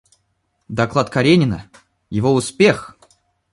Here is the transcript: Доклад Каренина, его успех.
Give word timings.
Доклад 0.67 1.11
Каренина, 1.11 1.69
его 2.09 2.33
успех. 2.33 2.97